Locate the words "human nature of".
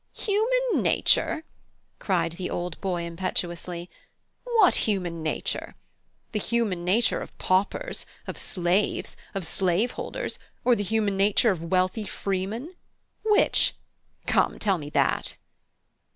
6.39-7.37, 10.81-11.65